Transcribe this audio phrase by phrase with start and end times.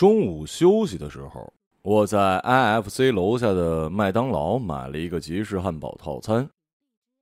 [0.00, 6.48] 中午休息的时候，我在 IFC 楼下的麦当劳买了一个吉士汉堡套餐，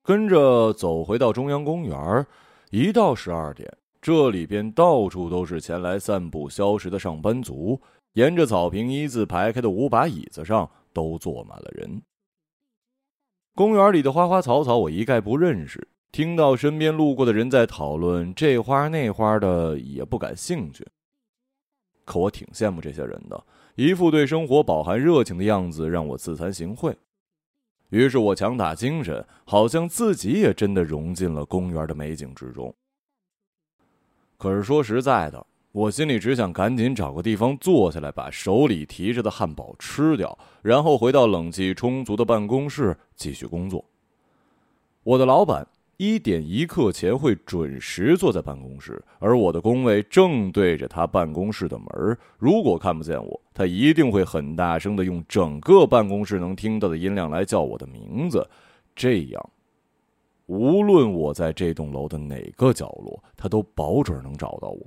[0.05, 2.25] 跟着走回到中央公园。
[2.71, 3.69] 一到十二点，
[4.01, 7.81] 这里边到处都是前来散步消食的上班族，
[8.13, 12.01] 沿着草坪一字排开的五把椅子上都坐满了人。
[13.57, 20.87] 公园里的花花草草我一概不认识，听到身边路过的人在讨论这花那花的，也不感兴趣。
[22.09, 23.45] 可我挺羡慕这些人的，
[23.75, 26.95] 一副对生活饱含热情的样子，让我自惭形秽。
[27.91, 32.75] 于是我强打精神，好像自己也真的融进了公园的美景之中。
[34.39, 43.85] 可是说实在的，我心里只想赶紧找个地方坐下来，把手里提着的汉堡吃掉，然后回到冷气充足的办公室继续工作。
[45.03, 45.67] 我的老板
[45.99, 52.17] 一点一刻前会准时坐在办公室，而我的工位正对着他办公室的门。
[52.39, 58.49] 如果看不见我，他一定会很大声的用整个办公室能听到的音量来叫我的名字，
[58.95, 59.51] 这样。
[60.47, 64.87] 无论我在这栋楼的哪个角落，他都保准能找到我。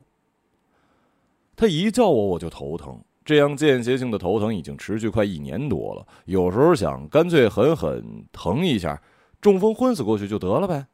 [1.58, 2.98] 他一叫我，我就头疼。
[3.26, 6.08] 这样间歇性的头疼已经持续快一年多了。
[6.24, 9.02] 有时候想干脆狠狠疼一下，
[9.42, 10.88] 中风昏死过去就得了呗。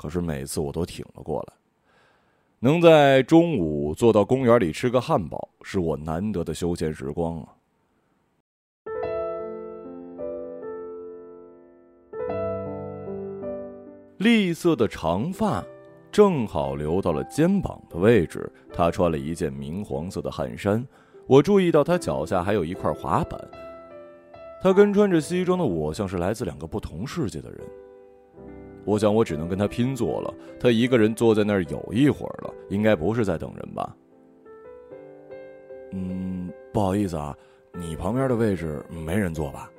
[0.00, 1.52] 可是每次我都挺了过来。
[2.58, 7.48] 能在中午坐到公园里吃个汉堡，是我难得的休闲时光啊。
[14.16, 15.62] 栗色的长发
[16.10, 18.50] 正好留到了肩膀的位置。
[18.72, 20.82] 他穿了一件明黄色的汗衫，
[21.26, 23.38] 我注意到他脚下还有一块滑板。
[24.62, 27.60] 他跟穿着西装的我像是来自两个不同世界的人。
[28.84, 30.34] 我想我只能跟他拼坐了。
[30.58, 33.96] 他一个人坐在那儿有一会儿了，应该不是在等人吧？
[35.92, 37.36] 嗯，不好意思啊，
[37.74, 39.70] 你旁边的位置没人坐吧？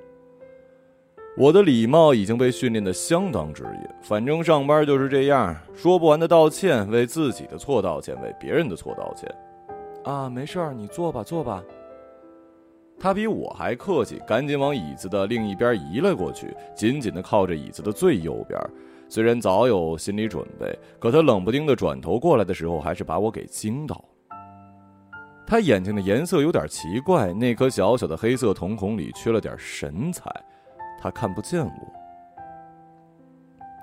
[1.38, 9.34] 我的礼貌已经被训练的相当职业，反正上班就是这样，说不完的道歉，为自己的错道歉，为别人的错道歉。
[10.04, 11.64] 啊，没事儿，你坐吧，坐吧。
[13.00, 18.60] 他比我还客气，赶紧往椅子的另一边移了过去，紧紧的靠着椅子的最右边。
[19.11, 24.02] 虽然早有心理准备，可他冷不丁的转头过来的时候，还是把我给惊到。
[25.45, 30.33] 他眼睛的颜色有点奇怪，那颗小小的黑色瞳孔里缺了点神采。
[31.02, 31.94] 他看不见我，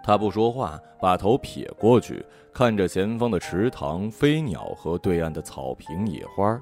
[0.02, 6.58] 他不说话，把头撇过去，看着前方的池塘、飞鸟和对岸的草坪、野花。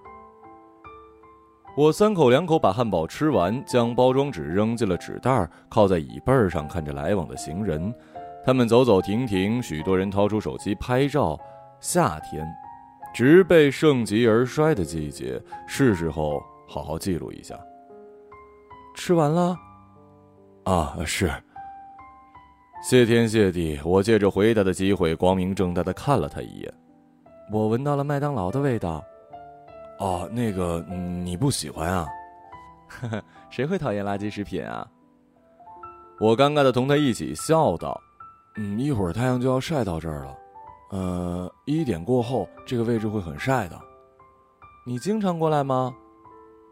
[1.77, 7.95] 我三口两口把汉堡吃完，将包装纸扔进了纸袋，靠在椅背上看着来往的行人，
[8.47, 11.37] 他们走走停停，许多人掏出手机拍照。
[11.81, 12.47] 夏天，
[13.13, 17.59] 植被盛极而衰的季节，是时候好好记录一下。
[18.95, 19.59] 吃完了。
[20.63, 21.29] 啊，是。
[22.89, 26.73] 谢天谢地，我借着回答的机会，光明正大的看了他一眼。
[27.51, 29.05] 我闻到了麦当劳的味道。
[29.99, 32.07] 哦，那个你不喜欢啊？
[32.87, 34.87] 呵呵，谁会讨厌垃圾食品啊？
[36.21, 38.01] 我尴尬的同他一起笑道
[38.57, 40.39] ：“嗯，一会儿太阳就要晒到这儿了。
[40.91, 43.81] 呃，一点过后，这个位置会很晒的。
[44.87, 45.95] 你经常过来吗？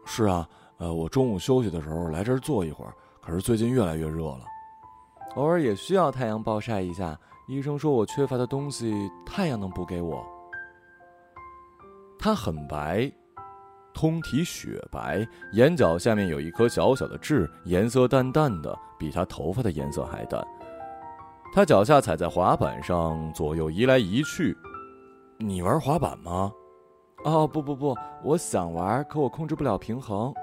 [0.05, 0.47] 是啊，
[0.77, 2.93] 呃，我中午休息的时候来这儿坐一会儿。”
[3.25, 4.41] 可是最近越来越热了，
[5.33, 7.19] 偶尔也需要太阳暴晒一下。
[7.47, 8.93] 医生说我缺乏的东西，
[9.25, 10.23] 太阳能补给我。
[12.19, 13.11] 他很白，
[13.95, 20.45] 通体雪白，眼角下面有一颗小小的痣，颜色淡淡的，比他头发的颜色还淡。
[21.55, 24.53] 他脚下踩在滑板上，左右移来移去。
[25.37, 26.51] 你玩滑板吗？
[27.23, 27.95] 哦，不不不，
[28.25, 30.33] 我想玩，可我控制不了平衡。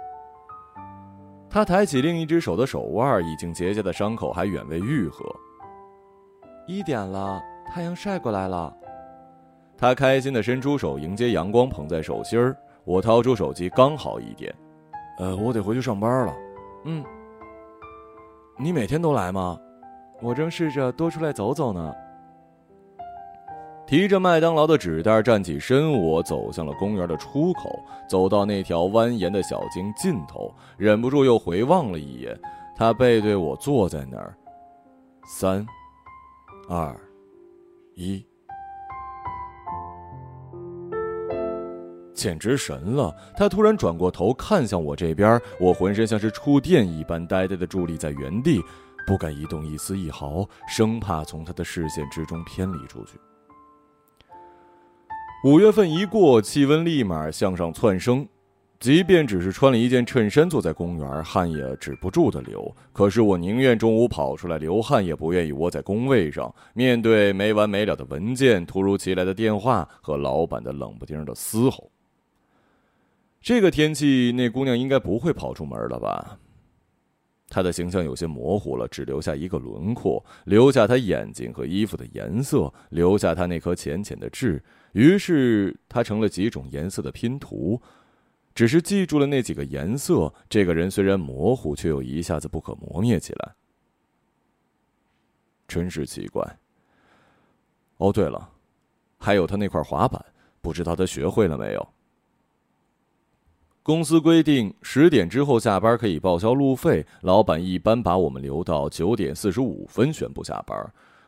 [1.50, 5.22] 他抬起另一只手的手腕，已经结痂的伤口还远未愈合。
[6.66, 8.74] 一点了，太阳晒过来了。
[9.76, 12.56] 他开心的伸出手迎接阳光，捧在手心儿。
[12.84, 14.50] 我掏出手机，刚好一点。
[15.19, 16.34] 呃，我得回去上班了。
[16.84, 17.04] 嗯。
[18.58, 19.58] 你每天都来吗？
[20.22, 21.92] 我正试着多出来走走呢。
[23.84, 27.78] 提着麦当劳的纸袋站起身，我走向了公园的出口，
[28.08, 32.38] 走到那条蜿蜒的小径尽头，忍不住又回望了一眼，
[32.74, 34.34] 他背对我坐在那儿。
[35.26, 35.66] 三、
[36.68, 36.96] 二、
[37.94, 38.25] 一，
[42.14, 43.14] 简直神了！
[43.36, 48.62] 他突然转过头看向我这边，我浑身像是触电一般，呆呆的伫立在原地，
[49.06, 53.19] 不敢移动一丝一毫，生怕从他的视线之中偏离出去。
[55.44, 58.28] 五月份一过，气温立马向上窜升。
[58.78, 62.75] 即便只是穿了一件衬衫坐在公园，汗也止不住的流。
[62.93, 71.93] 可是我宁愿中午跑出来流汗，也不愿意窝在工位上，面对没完没了的文件、突如其来的电话和老板的冷不丁的嘶吼。
[73.40, 76.38] 这个天气，那姑娘应该不会跑出门了吧？
[77.52, 84.64] 他的形象有些模糊了，只留下一个轮廓，留下他眼睛和衣服的颜色，留下他那颗浅浅的痣。
[84.93, 87.78] 于是，他成了几种颜色的拼图。
[88.54, 93.54] 只是记住了那几个颜色，这个人虽然模糊，却又一下子不可磨灭起来。
[95.69, 96.58] 真是奇怪。
[97.99, 98.50] 哦，对了，
[99.19, 100.25] 还有他那块滑板，
[100.62, 101.88] 不知道他学会了没有？
[103.84, 110.79] 公司规定十点之后下班可以报销路费，老板一般把我们留到九点四十五分宣布下班。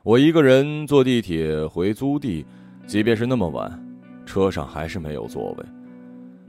[0.04, 2.46] 我一个人坐地铁回租地，
[2.86, 3.84] 即便是那么晚，
[4.24, 5.64] 车上还是没有座位。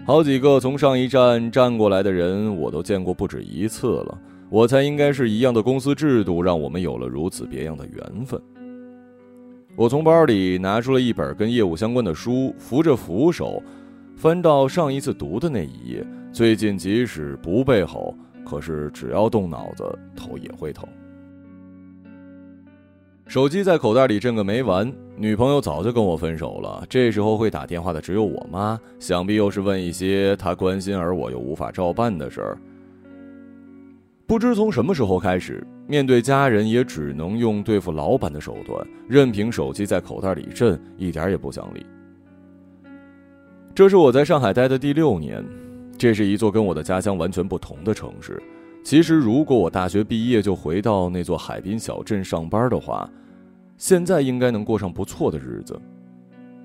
[0.06, 4.16] 好几个从上一站站过来的人，我都见过不止一次了。
[4.52, 8.40] 我猜应该是一样的公司制度，让我们有了如此别样的缘分。
[9.76, 13.60] 我从包里拿出了一本跟业务相关的书，扶着扶手，
[14.16, 16.06] 翻到上一次读的那一页。
[16.32, 18.16] 最近即使不背吼，
[18.46, 19.84] 可是只要动脑子，
[20.16, 20.88] 头也会疼。
[23.28, 26.86] 手机在口袋里震个没完，女朋友早就跟我分手了。
[26.88, 32.58] 这时候会打电话的只有我妈，想必又是问一些她关心而我又无法照办的事儿。
[34.28, 41.86] 不知从什么时候开始，面对家人也只能用对付老板的手段，任凭手机在口袋里震，一点也不想理。
[43.76, 45.44] 这是我在上海待的第六年，
[45.98, 48.42] 这是一座跟我的家乡完全不同的城市。
[48.86, 53.10] 其实，如果我大学毕业就回到那座海滨小镇上班的话，
[53.78, 55.78] 现在应该能过上不错的日子，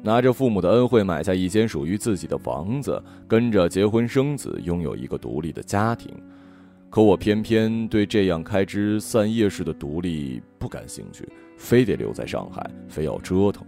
[0.05, 6.15] 拿着父母的恩惠买下一间属于自己的房子，跟着结婚生子，拥有一个独立的家庭。
[6.89, 13.67] 可我偏偏对这样开枝散叶式的独立不感兴趣，非得留在上海，非要折腾。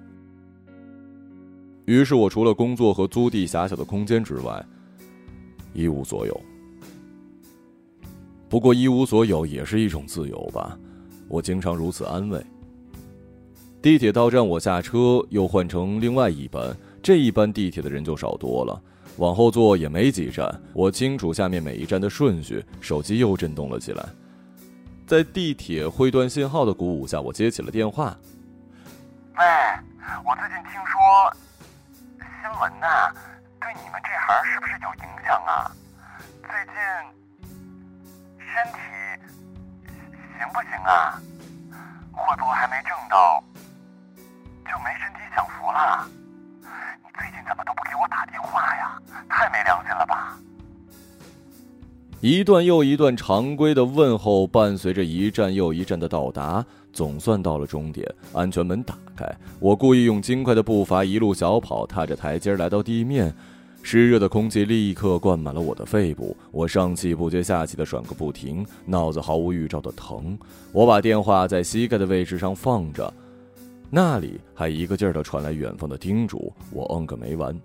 [1.85, 4.65] 于是我除了工作和租地狭小的空间之外，
[5.73, 6.41] 一无所有。
[8.49, 10.79] 不过一无所有也是一种自由吧，
[11.29, 12.45] 我经常如此安慰。
[13.81, 18.81] 地铁到站，我下车又换成另外一班，这一班地铁的人就少多了，
[19.17, 20.63] 往后坐也没几站。
[20.73, 24.07] 我清楚下面每一站的顺序，手机又震动了起来。
[25.05, 28.17] 在地铁会断信号的鼓舞下，我接起了电话。
[29.37, 29.45] 喂，
[30.25, 31.37] 我最近听说
[32.43, 33.15] 新闻呐，
[33.61, 35.71] 对你们这行是不是有影响啊？
[36.43, 36.75] 最近。
[38.37, 38.79] 身体
[40.37, 41.23] 行不行啊？
[42.11, 43.43] 会不会还没挣到
[44.67, 46.05] 就没身体享福了？
[47.05, 49.01] 你最近怎么都不给我打电话呀？
[49.29, 50.37] 太没良心了吧！
[52.21, 58.07] 一段又一段常规的问候，伴随着一站又一站的到达，总算到了终点。
[58.33, 59.27] 安全门打开，
[59.59, 63.35] 我故意用轻快的步伐一路小跑，踏着台阶来到地面。
[63.85, 70.39] 湿热的空气立刻灌满了我的肺部，我上气不接下气的喘个不停，脑子毫无预兆的疼。
[70.71, 73.13] 我把电话在膝盖的位置上放着，
[73.91, 77.59] 那里还一个劲儿的传来远方的叮嘱，我嗯个没完。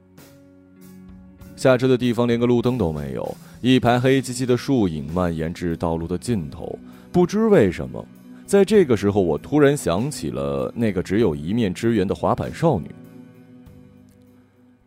[1.56, 6.80] 下车的地方连个路灯都没有，一排黑漆漆的树影蔓延至道路的尽头。
[7.12, 8.04] 不知为什么，
[8.48, 12.90] 在这个时候，我突然想起了那个只有一面之缘的滑板少女。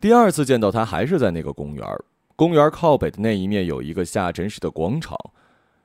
[0.00, 1.87] 第二次见到她，还是在那个公园
[2.35, 5.14] 公园靠北的那一面有一个下沉式的广场。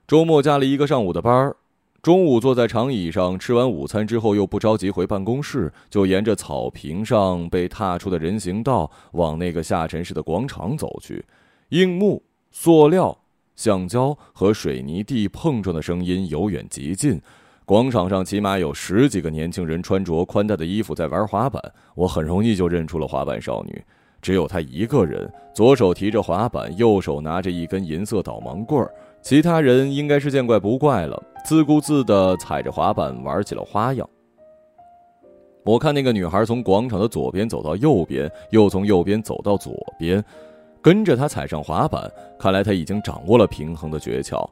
[0.08, 1.54] 周末加了一个上午的班儿，
[2.00, 11.22] 中午坐在长椅上吃完午餐之后，又不着急回办公室，就沿着草坪上被踏出的人行道往那个下沉式的广场走去。
[11.68, 13.18] 硬木、塑料、
[13.54, 17.20] 橡胶和水泥地碰撞的声音由远及近。
[17.66, 21.60] 广场上起码有十几个年轻人穿着宽大的衣服在玩滑板，
[21.96, 23.84] 我很容易就认出了滑板少女。
[24.22, 28.94] 只有她一个人，左手提着滑板，右手拿着一根银色导盲棍儿。
[29.20, 34.08] 其他人应该是见怪不怪了，自顾自地踩着滑板玩起了花样。
[35.64, 40.24] 我看那个女孩从广场的左边走到右边，又从右边走到左边，
[40.80, 42.08] 跟着她踩上滑板。
[42.38, 44.48] 看来她已经掌握了平衡的诀窍。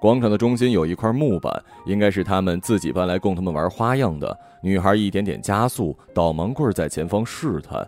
[0.00, 4.36] 广场的中心有一块木板，应该是他们自己搬来供他们玩花样的。
[4.62, 7.86] 女孩一点点加速，导盲棍在前方试探。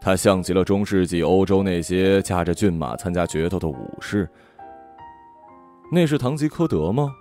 [0.00, 4.28] 他像极了中世纪欧洲那些驾着骏马参加决斗的武士。
[5.92, 7.14] 那是堂吉诃德吗？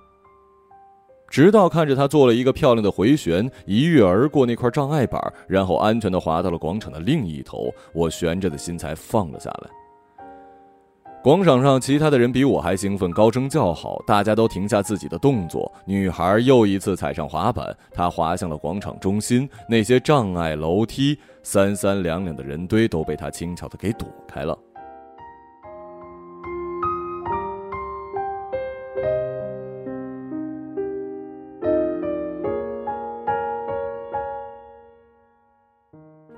[1.30, 9.70] 直到看着他做了一个漂亮的回旋，一跃而过那块障碍板，然后安全的滑到了广场的另一头，我悬着的心才放了下来。
[11.24, 15.72] 广场上，其他的人比我还兴奋，高声叫好，大家都停下自己的动作。
[15.86, 24.58] 女孩又一次踩上滑板，她滑向了广场中心，那些障碍、楼梯、三三两两的人堆都被她轻巧的给躲开了。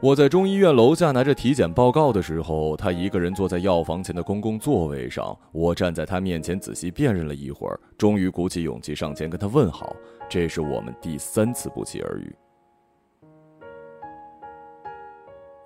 [0.04, 5.34] 我在中医院楼下拿着体检报告的时候，他一个人坐在药房前的公共座位上。
[5.54, 9.96] 我站在他面前仔细辨认了一会儿，终于鼓起勇气上前跟他问好。
[10.28, 12.36] 这是我们第三次不期而遇。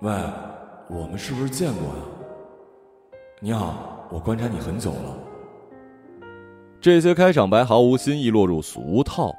[0.02, 0.12] 喂，
[0.88, 3.18] 我们是不是见过呀？
[3.40, 5.18] 你好，我观察你很久了。
[6.80, 9.34] 这些开场白毫无新意，落入俗套。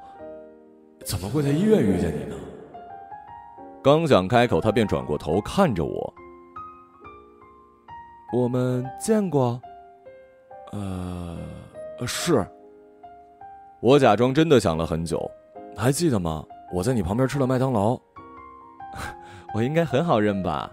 [1.05, 2.35] 怎么会在医院遇见你呢？
[3.81, 6.13] 刚想开口，他便转过头看着我。
[8.33, 9.59] 我们见过？
[10.71, 11.37] 呃，
[12.05, 12.45] 是。
[13.79, 15.19] 我假装真的想了很久，
[15.77, 16.45] 还记得吗？
[16.73, 17.99] 我在你旁边吃了麦当劳。
[19.53, 20.69] 我应该很好认吧？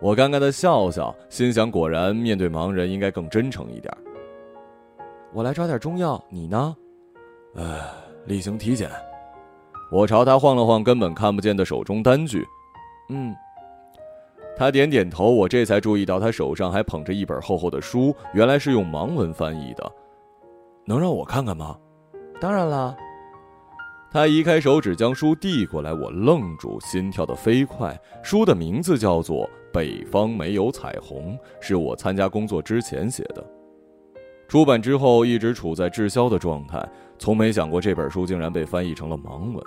[0.00, 3.92] 我尴尬的笑笑，心想果然面对盲人应该更真诚一点。
[5.32, 6.76] 我来抓点中药，你呢？
[7.54, 7.80] 呃，
[8.26, 8.90] 例行体检。
[9.94, 12.44] 我朝他晃了晃根本看不见的手中单据，
[13.10, 13.32] 嗯，
[14.56, 15.30] 他点点头。
[15.30, 19.92] 我这才注意到他手上还捧着一本厚厚的书，原来是用盲文翻译的。
[20.84, 21.78] 能让我看看吗？
[22.40, 22.96] 当然啦。
[24.10, 27.96] 他移开手指将书递过来，我愣住，心跳的飞快。
[28.20, 33.46] 书的名字叫做《北方没有彩虹》，是我参加工作之前写的。
[34.48, 36.84] 出版之后一直处在滞销的状态，
[37.16, 39.64] 从没想过这本书竟然被翻译成了盲文。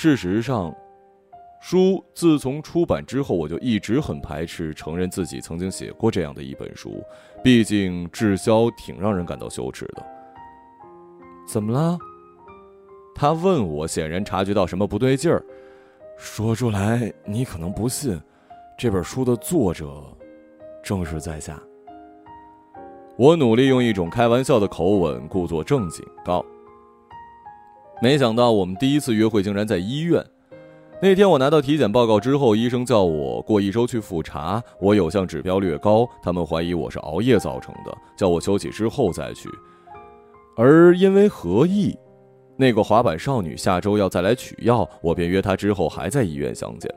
[0.00, 0.72] 事实上，
[1.60, 7.02] 书自从出版之后，我就一直很排斥承认自己曾经写过这样的一本书，
[7.42, 10.06] 毕竟滞销挺让人感到羞耻的。
[11.48, 11.98] 怎么了？
[13.12, 15.44] 他问我，显然察觉到什么不对劲儿。
[16.16, 18.16] 说出来你可能不信，
[18.78, 20.00] 这本书的作者
[20.80, 21.60] 正是在下。
[23.16, 26.44] 我努力用一种开玩笑的口吻，故作正经告。
[28.00, 30.24] 没想到我们第一次约会竟然在医院。
[31.00, 39.48] 那天我拿到体检报告之后，医生叫我过一周去复查，我有项指标略高，他们怀疑我是熬夜造成的，叫我休息之后再去。
[40.56, 41.96] 而因为何意，
[42.56, 46.92] 那个滑板少女下周要再来取药，我便约她之后还在医院相见。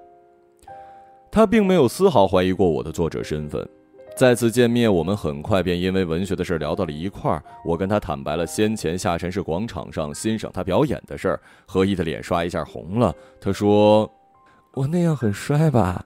[1.32, 3.68] 她并没有丝毫怀疑过我的作者身份。
[4.16, 7.42] 再次见面，我们很快便因为文学的事聊到了一块儿。
[7.66, 11.42] 我跟他坦白了先前下沉式广场上欣赏他表演的事儿。
[11.66, 13.16] 何一的脸刷一下红了。
[13.40, 14.08] 他说
[14.76, 16.06] ：“我那样很帅吧？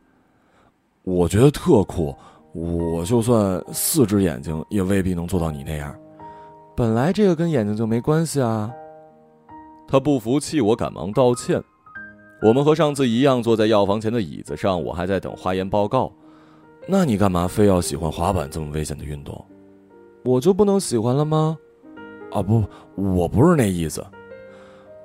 [1.04, 2.16] 我觉得特酷。
[2.54, 5.94] 我就算四只眼睛，也未必能做到你那样。
[6.74, 8.72] 本来这个跟眼睛就没关系啊。”
[9.88, 11.62] 他不服气，我赶忙道歉。
[12.42, 16.12] 我们和上次一样坐在药房前的椅子上，我还在等化验报告。
[16.88, 19.44] 那你干嘛非要喜欢滑板这么危险的运动？
[20.24, 21.58] 我就不能喜欢了吗？
[22.32, 22.63] 啊不，
[22.96, 24.06] 我不是那意思。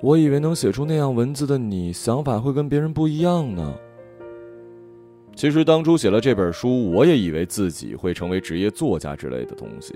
[0.01, 3.73] 我以为能写出那样文字的你，想法会跟别人不一样呢。
[5.35, 9.95] 其实当初写了这本书，我也以为自己会成为职业作家之类的东西。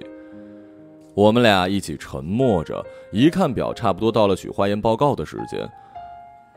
[1.13, 5.69] 我们俩一起沉默着，一看表，差不多到了取化验报告的时间。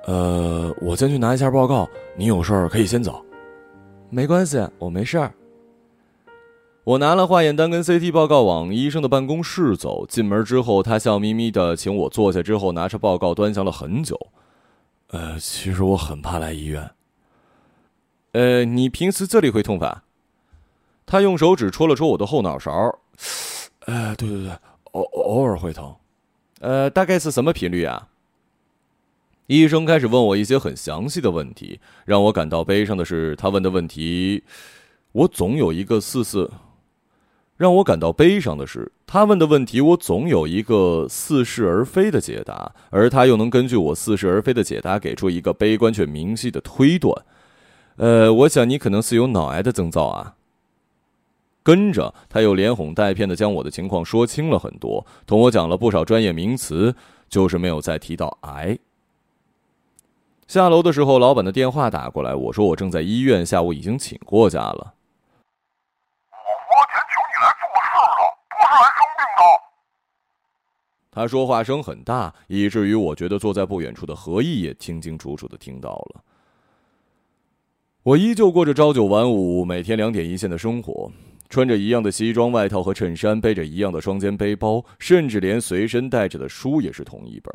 [0.06, 3.24] 呃，我先去拿一下报告，你有事儿可以先走。
[4.10, 5.32] 没关系，我没事儿。
[6.84, 10.06] 我拿了化验单跟 CT 报告往医生的办公室走。
[10.06, 14.18] 进门之后，他笑眯眯的请我坐下，之后拿着报告端详了很久。
[15.08, 16.90] 呃，其实我很怕来医院。
[18.32, 20.04] 呃，你平时这里会痛吧？
[21.04, 22.98] 他用手指戳了戳我的后脑勺。
[23.80, 24.52] 呃，对对对，
[24.92, 25.94] 偶偶尔会疼。
[26.60, 28.08] 呃，大概是什么频率啊？
[29.48, 34.44] 医生开始问我一些很详细的问题，让我感到悲伤的是，他问的问题，
[35.12, 36.50] 我总有一个似是；
[37.56, 47.24] 让我感到悲伤的是，他问的问题，我总有一个似是而非的解答，而他又能根据我似是而非的解答给出一个悲观却明晰的推断。
[47.96, 50.34] 呃，我想你可能是有脑癌的征兆啊。
[51.62, 56.94] 跟着他又连哄带骗的将我的情况说清了很多，同我讲了不少专业名词，
[57.30, 58.78] 就是没有再提到癌。
[60.48, 64.94] 下楼的时候，老板的电话打过来，我说我正在医院，下午已经请过假了。
[66.30, 66.36] 我
[66.74, 69.44] 花钱请你来做事的，不是来生病的。
[71.10, 76.22] 他说话声很大，以至于我觉得坐在不远处的何毅也清清楚楚的听到了。
[78.02, 81.12] 我依旧过着朝九晚五、每天两点一线的生活，
[81.50, 87.52] 穿着一样的西装外套和衬衫，背着一样的双肩背包，甚至连随身带着的书也是同一本。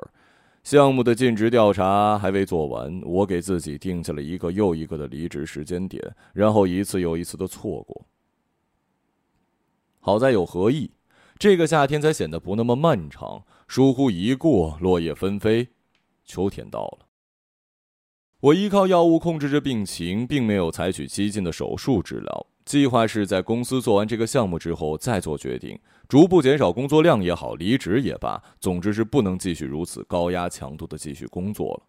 [0.64, 6.02] 项目的尽职调查还未做完，我给自己定下了一个又一个的离职时间点，
[6.34, 8.06] 然后一次又一次的错过。
[10.00, 10.92] 好在有何意，
[11.38, 13.44] 这个夏天才显得不那么漫长。
[13.68, 15.68] 疏忽一过，落叶纷飞，
[16.26, 17.08] 秋天到了。
[18.40, 22.48] 我依靠药物控制着病情，并没有采取激进的手术治疗。
[22.66, 25.78] 计划是在公司做完这个项目之后再做决定，
[26.08, 31.84] 逐步减少工作量也好，离职也罢，总之是不能继续如此高压强度的继续工作了。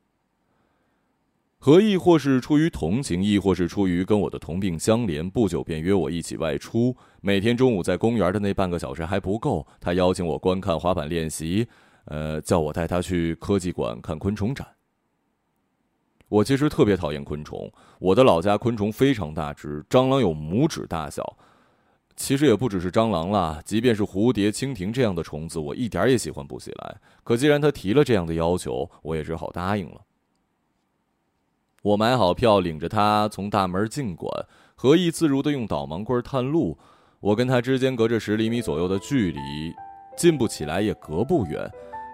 [1.58, 6.94] 何亦或是出于同情，亦或是出于跟我的同病相怜，不久便约我一起外出。
[7.22, 11.66] 每天中午在公园的那半个小时还不够，他邀请我观看滑板练习，
[12.04, 14.66] 呃，叫我带他去科技馆看昆虫展。
[16.34, 17.70] 我其实特别讨厌昆虫。
[18.00, 21.36] 我的老家昆虫非常大只，蟑螂有拇指大小。
[22.16, 26.96] 其实也不只是蟑螂啦，即便是蝴蝶、蜻蜓这样的虫子，我一点儿也喜欢不起来。
[27.22, 30.00] 可既然他提了这样的要求，我也只好答应了。
[31.82, 34.28] 我买好票，领着他从大门进馆，
[34.74, 36.76] 何意自如的用导盲棍探路。
[37.20, 39.40] 我跟他之间隔着十厘米左右的距离，
[40.16, 41.70] 近不起来也隔不远。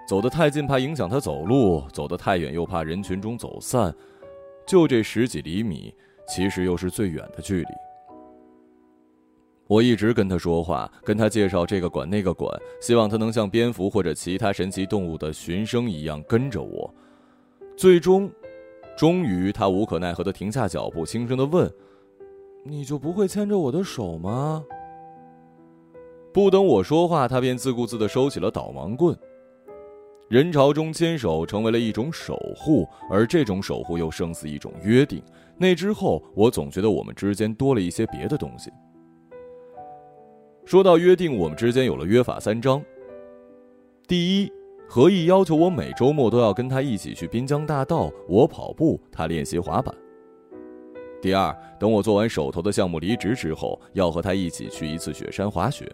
[0.07, 3.95] 走得太近怕影响他走路，走得太远又怕人群中走散。
[4.71, 5.93] 就这十几厘米，
[6.29, 7.69] 其实又是最远的距离。
[9.67, 16.89] 我一直跟他说话，跟他介绍这个馆那个馆，希望他能像蝙蝠或者其他神奇动物的寻声一样跟着我。
[17.77, 18.31] 最终，
[18.97, 21.69] 终于他无可奈何的停下脚步，轻声的问
[22.63, 24.65] ：“你就不会牵着我的手吗？”
[26.33, 29.19] 不等我说话，他便自顾自的收起了导盲棍。
[30.31, 35.21] 人潮中牵手成为了一种守护，而这种守护又胜似一种约定。
[35.59, 38.71] 那之后，我总觉得我们之间多了一些别的东西。
[40.65, 42.81] 说到约定，我们之间有了约法三章：
[44.07, 44.53] 第一，
[44.89, 49.93] 何意要求我每周末都要跟他一起去滨江大道，我跑步，他练习滑板；
[51.21, 55.85] 第二，等我做完手头的项目离职之后，要和他一起去一次雪山滑雪；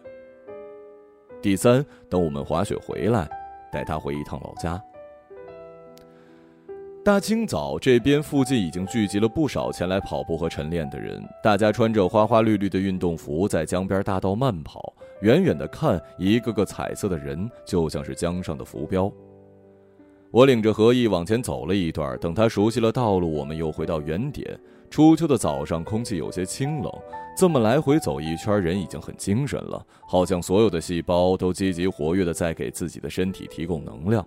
[1.40, 3.26] 第三，等我们滑雪回来。
[3.76, 4.82] 带他回一趟老家。
[7.04, 11.22] 大清早，这边附近已经聚集了不少前来跑步和晨练的人。
[11.42, 14.94] 大家穿着花花绿绿的运动服，在江边大道慢跑。
[15.20, 19.12] 远远的看，一个个彩色的人，就像是江上的浮标。
[20.30, 24.58] 我领着何毅往前走了一段，等他熟悉了道路，我们又回到原点。
[24.90, 26.92] 初秋的早上，空气有些清冷。
[27.36, 34.26] 这么来回走一圈，人已经很精神了，好像所有的细胞都积极活跃的在给自己的身体提供能量。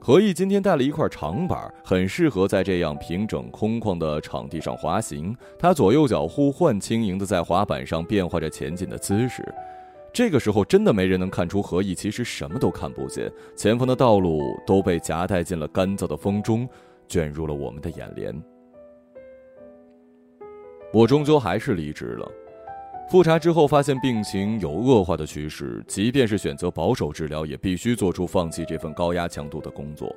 [0.00, 5.34] 何毅今天带了一块长板，很适合在这样平整空旷的场地上滑行。
[5.58, 9.42] 他左右脚互换，轻盈的在滑板上变化着前进的姿势。
[10.12, 16.68] 这个时候，真的没人能看出何意其实什么都看不见，前方的道路都被夹带进了干燥的风中，
[17.08, 18.42] 卷入了我们的眼帘。
[20.92, 22.30] 我终究还是离职了。
[23.10, 30.14] 复查之后，发现病情有恶化的趋势，即便是选择保守治疗，也必须做出放弃这份高压强度的工作。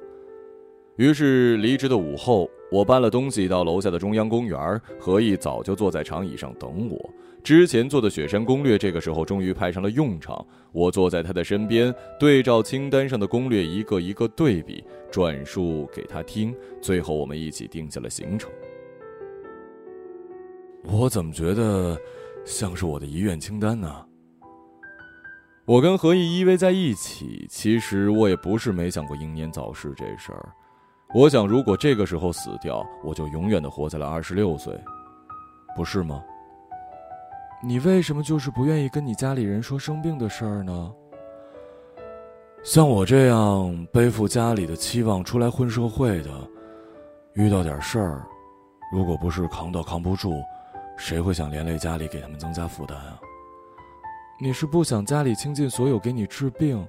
[0.97, 4.81] 于是，离职的午后，我搬了东西到楼下的中央公园。
[4.99, 7.13] 何意早就坐在长椅上等我。
[7.45, 10.43] 之前做的雪山攻略，这个时候终于派上了用场。
[10.71, 16.55] 我坐在他的身边，对照清单上的攻略，一个一个对比，转述给他听。
[16.81, 18.49] 最后，我们一起定下了行程。
[20.85, 21.95] 我怎么觉得
[22.45, 24.03] 像是我的遗愿清单呢？
[25.65, 30.49] 我跟何意依偎在一起，其实我也不是没想过英年早逝这事儿。
[31.13, 34.75] 我想，如果这个时候死掉，我就永远的活在了二十六岁，
[35.75, 36.23] 不是吗？
[37.67, 40.93] 你为什么就是不愿意跟你家里人说生病的事儿呢？
[42.63, 46.29] 像我这样背负家里的期望出来混社会的，
[47.33, 48.23] 遇到点事儿，
[48.93, 50.31] 如果不是扛到扛不住。
[50.95, 53.19] 谁会想连累家里，给他们增加负担啊？
[54.39, 56.87] 你是不想家里倾尽所有给你治病？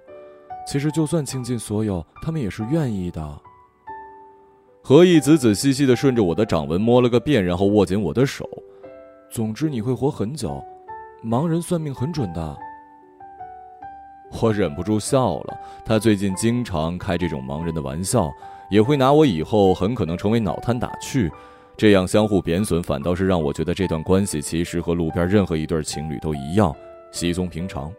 [0.67, 3.43] 其实就算倾尽所有，他们也是愿意的。
[4.83, 8.47] 何意仔仔细细的顺着我的掌纹摸了个遍，然后握紧我的手。
[9.31, 10.65] 总之你会活很久，
[11.25, 12.57] 盲人算命很准的。
[14.41, 15.57] 我忍不住笑了。
[15.85, 18.31] 他最近经常开这种盲人的玩笑，
[18.71, 21.31] 也会拿我以后很可能成为脑瘫打趣。
[21.77, 26.75] 这样相互贬损，反倒是让我觉得这段关系其实和路边任何一对情侣都一样
[27.13, 27.93] 稀松平常。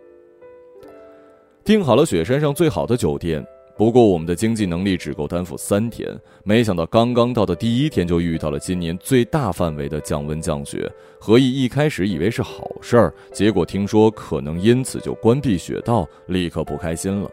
[1.64, 3.46] 订好了雪山上最好的酒店。
[3.78, 6.10] 不过我们的经济能力只够担负三天，
[6.44, 10.92] 没想到刚刚到的第一天就遇到了今年最大范围的降温降雪。
[11.20, 17.30] 何毅一开始以为是好事儿，结果听说可能因此就关闭雪道，立刻不开心了。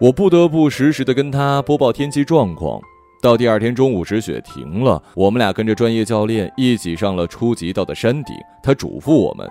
[0.00, 2.80] 我不得不实时的跟他播报天气状况。
[3.22, 8.34] 到第二天中午时，雪停了，我们俩跟着专业教练一起上了初级道的山顶。
[8.62, 9.48] 他嘱咐我们：“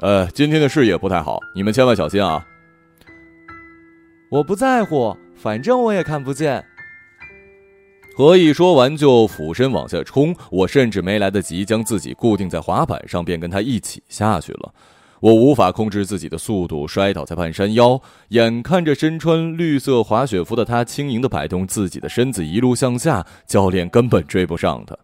[0.00, 2.42] 呃，今天的视野不太好，你们千万小心啊。”
[4.32, 6.64] 我不在乎，反正我也看不见。
[8.16, 14.72] 何以说完就俯身往下冲，我甚至没来得及将自己固定在滑板上，便跟他一起下去了。
[15.20, 24.96] 我无法控制自己的速度，摔倒在半山腰，眼看着身穿绿色滑雪服的他轻盈的摆动自己的身子，一路向下，教练根本追不上他。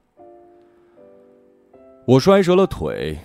[2.06, 3.18] 我摔折了腿。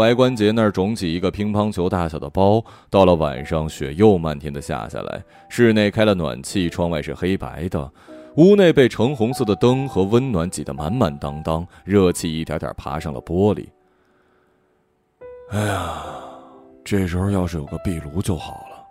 [0.00, 2.64] 踝关节那儿肿起一个乒乓球大小的包。
[2.88, 5.22] 到了晚上，雪又漫天的下下来。
[5.50, 7.92] 室内开了暖气，窗外是黑白的，
[8.36, 13.66] 屋内被橙红色的灯和温暖挤得满满当当，热气一点点爬上了玻璃。
[15.50, 16.02] 哎呀，
[16.82, 18.86] 这时候要是有个壁炉就好了。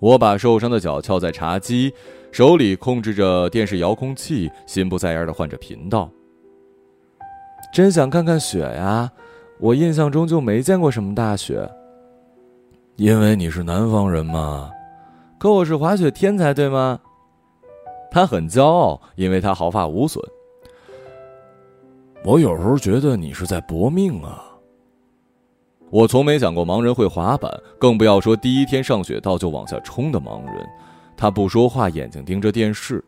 [0.00, 1.92] 我把受伤的脚翘在茶几，
[2.32, 6.10] 手里控制着电视遥控器，心不在焉的换着频道。
[7.72, 9.10] 真想看看雪呀！
[9.58, 11.68] 我印象中就没见过什么大雪。
[12.96, 14.70] 因为你是南方人嘛，
[15.38, 16.98] 可我是滑雪天才，对吗？
[18.10, 20.24] 他很骄傲，因为他毫发无损。
[22.24, 24.42] 我有时候觉得你是在搏命啊。
[25.90, 30.66] 我从没想过盲人会滑板，更不要说第一天上雪道就往下冲的盲人。
[31.16, 33.04] 他不说话，眼睛盯着电视。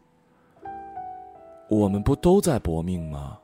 [1.68, 3.38] 我们不都在搏命吗？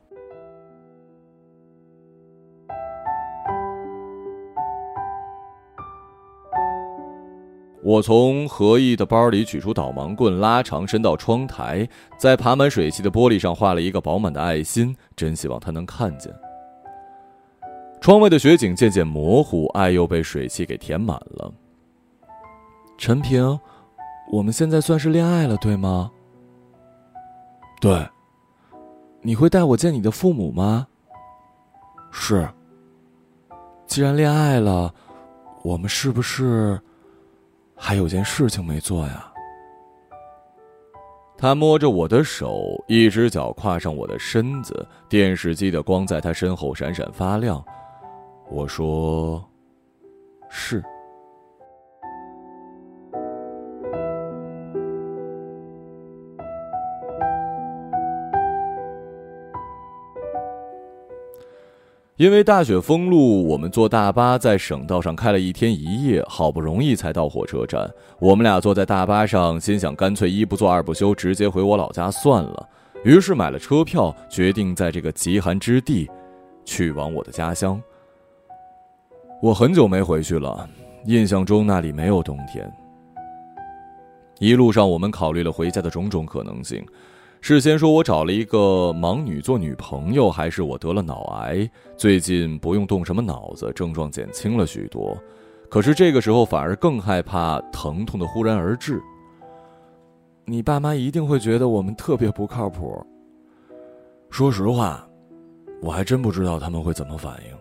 [7.85, 16.33] 我从何意的包里取出导盲棍，拉长伸到窗台，在爬满水汽的玻璃上画了一个饱满的爱心，真希望他能看见。
[18.01, 21.53] 窗外的雪景渐渐模糊，爱又被水汽给填满了。
[22.97, 23.59] 陈平，
[24.31, 26.09] 我们现在算是恋爱了，对吗？
[27.79, 28.03] 对。
[29.21, 30.87] 你会带我见你的父母吗？
[32.09, 32.49] 是。
[33.85, 34.91] 既然恋爱了，
[35.61, 36.81] 我们是不是？
[37.75, 39.31] 还有件事情没做呀。
[41.37, 47.63] 他摸着我的手，一只脚跨上我的身子，电视机的光在他身后闪闪发亮。
[48.49, 49.43] 我说
[50.49, 50.83] ：“是。”
[62.17, 67.91] 因为大雪封路，我们坐大巴在省道上开了一天一夜，好不容易才到火车站。
[68.19, 72.69] 我们俩坐在大巴上，心想干脆一不做二不休，直接回我老家算了。
[73.03, 76.09] 于是买了车票，决定在这个极寒之地，
[76.63, 77.81] 去往我的家乡。
[79.41, 80.69] 我很久没回去了，
[81.07, 82.71] 印象中那里没有冬天。
[84.39, 86.81] 一路上，我们考虑了回家的种种可能性。
[87.47, 91.69] 事先说我找了一个盲女做女朋友，还是我得了脑癌？
[91.95, 95.15] 最近不用动什么脑子，症状减轻了许多。
[95.69, 98.99] 可是这个时候反而更害怕疼痛的忽然而至。
[100.45, 103.05] 你爸妈一定会觉得我们特别不靠谱。
[104.31, 105.07] 说实话，
[105.83, 107.55] 我还真不知道他们会怎么反应。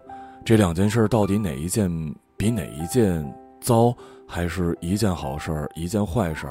[0.46, 1.90] 这两件事到底哪一件
[2.38, 3.22] 比哪一件
[3.60, 3.94] 糟，
[4.26, 6.46] 还是一件好事一件坏事，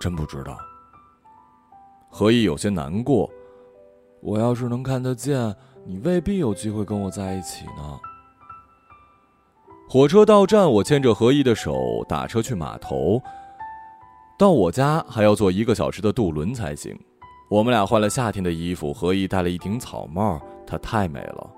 [0.00, 0.58] 真不知道。
[2.10, 3.30] 何以有些难过？
[4.20, 7.98] 我要是能看得见，你未必有机会跟我在一起呢。
[9.88, 13.22] 火车到站，我牵着何意的手打车去码头。
[14.38, 16.98] 到我家还要坐一个小时的渡轮才行。
[17.48, 21.50] 我们俩换了夏天的衣服，何意戴了一顶草帽，她太美了。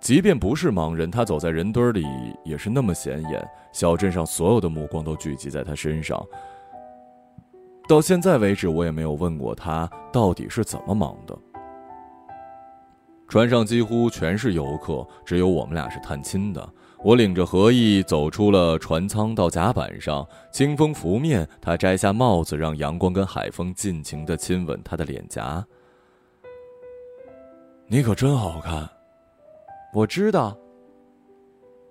[0.00, 2.04] 即便不是盲人，她走在人堆里
[2.44, 3.48] 也是那么显眼。
[3.70, 6.20] 小镇上所有的目光都聚集在她身上。
[7.88, 11.36] 到现在为止，我也没有问过他到底是怎么忙的。
[13.28, 16.68] 船上几乎全是游客，只有我们俩是探亲的。
[17.02, 25.66] 我领着何意走出了船舱，到甲板上，清风拂面，他摘下帽子，让阳光跟海风尽情的亲吻他的脸颊。
[27.88, 28.88] 你可真好看，
[29.92, 30.56] 我知道。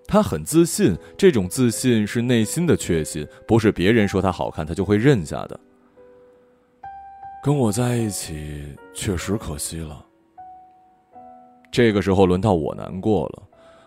[0.08, 5.60] 他很自信，这种自信是内心的确信，不是别人说他好看，他就会认下的。
[7.44, 10.06] 跟我在一起确实可惜了。
[11.72, 13.44] 这个时候轮到我难过了，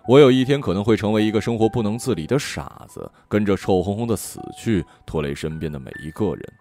[0.09, 6.53] 我有一天可能会成为一个生活不能自理的傻子，跟着臭烘烘的死去，拖累身边的每一个人。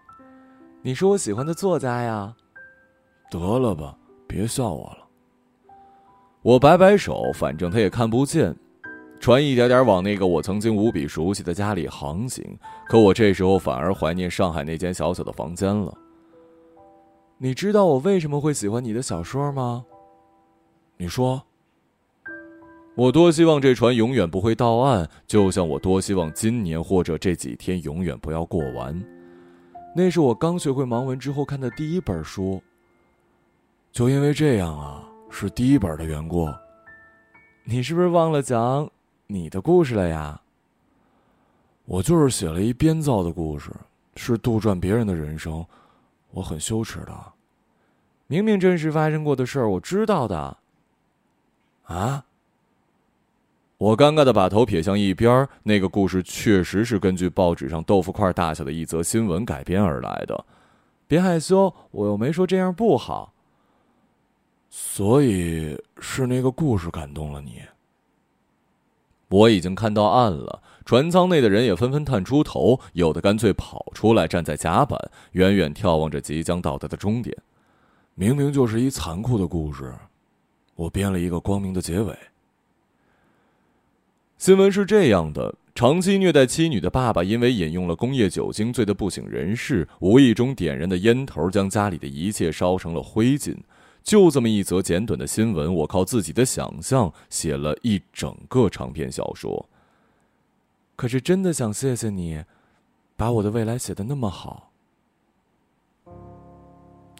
[0.82, 2.32] 你是我喜欢的作家呀，
[3.28, 3.96] 得了吧，
[4.28, 4.98] 别笑我了。
[6.42, 8.54] 我摆摆手，反正他也看不见，
[9.18, 12.56] 船一点点往那个我曾经无比熟悉的家里航行。
[12.86, 15.92] 可我这时候反而怀念上海那间小小的房间了。
[17.44, 19.84] 你知道我为什么会喜欢你的小说吗？
[20.96, 21.42] 你说。
[22.94, 28.98] 我多希望这船永远不会到岸，就像我多希望今年或者这几天永远不要过完。
[29.94, 32.62] 那是我刚学会盲文之后看的第一本书。
[33.92, 36.48] 就因为这样啊，是第一本的缘故。
[37.62, 38.90] 你是不是忘了讲
[39.26, 40.40] 你的故事了呀？
[41.84, 43.70] 我就是写了一编造的故事，
[44.16, 45.62] 是杜撰别人的人生，
[46.30, 47.33] 我很羞耻的。
[48.26, 50.56] 明明真实发生过的事儿，我知道的。
[51.84, 52.24] 啊？
[53.76, 60.44] 我尴尬的把头撇向一边儿那个故事确实是根据报纸上豆腐块大小的一则新闻改编而来的。
[61.06, 63.34] 别害羞，我又没说这样不好。
[64.70, 67.62] 所以是那个故事感动了你。
[69.28, 74.98] 我已经看到岸了，船舱内的人也纷纷探出头，有的干脆跑出来，站在甲板，
[75.32, 77.36] 远远眺望着即将到达的终点。
[78.16, 79.92] 明明就是一残酷的故事，
[80.76, 82.16] 我编了一个光明的结尾。
[84.38, 93.56] 新闻是这样的：长期虐待妻女的爸爸，因为饮用了工业酒精，醉得不省人事，无意中点燃的烟头将家里的一切烧成了灰烬。
[94.04, 99.68] 就这么一则简短的新闻，我靠自己的想象写了一整个长篇小说。
[100.94, 102.44] 可是真的想谢谢你，
[103.16, 104.70] 把我的未来写得那么好。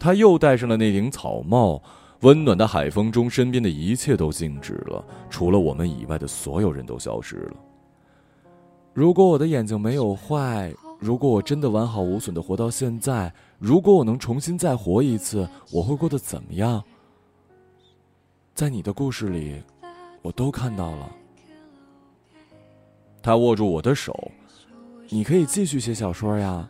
[0.05, 1.81] 他又戴上了那顶草帽。
[2.21, 7.55] 温暖的海风中，身边的一切都静止了，除了我们以外的所有人都消失了。
[8.93, 16.83] 如果我的眼睛没有坏，如果我真的完好无损的活到现在，如果我能重新再活一次，我会过得怎么样？
[18.53, 19.59] 在你的故事里，
[20.21, 21.11] 我都看到了。
[23.23, 24.31] 他握住我的手，
[25.09, 26.69] 你可以继续写小说呀。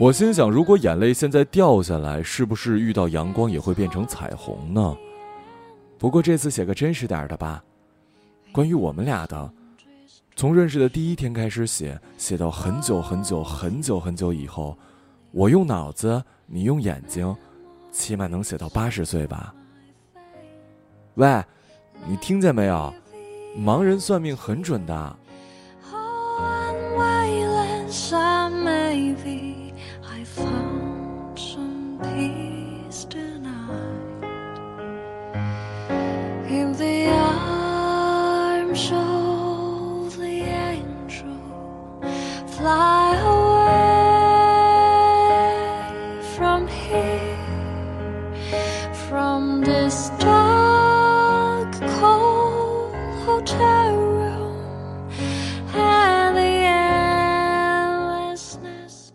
[0.00, 4.96] 我心想，如果眼泪现在掉下来，是不是遇到阳光也会变成彩虹呢？
[5.98, 7.62] 不过这次写个真实点的吧，
[8.50, 9.52] 关于我们俩的，
[10.34, 14.74] 从认识的第一天开始写，写到很久很久很久很久以后，
[15.32, 17.36] 我用脑子，你用眼睛，
[17.92, 19.54] 起码能写到八十岁吧。
[21.16, 21.44] 喂，
[22.08, 22.90] 你听见没有？
[23.54, 25.16] 盲人算命很准的。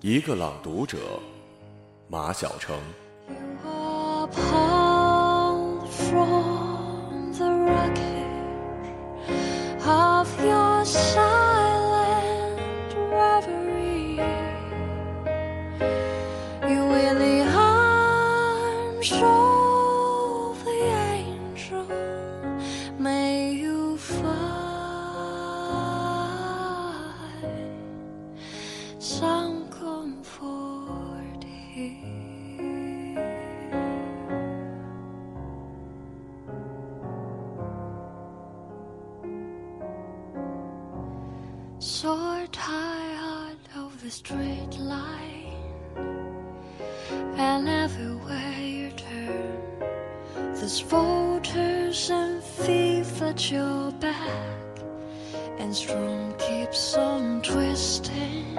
[0.02, 0.98] 一个朗读者，
[2.15, 3.04] 马晓成。
[41.87, 45.53] Soar tired of the straight line,
[47.37, 49.59] and everywhere you turn,
[50.55, 54.79] there's voters and thief at your back,
[55.59, 58.57] and storm keeps on twisting.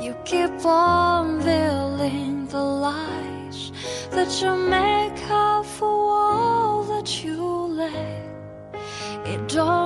[0.00, 3.72] You keep on veiling the lies
[4.12, 8.22] that you make up for all that you let.
[9.26, 9.85] It don't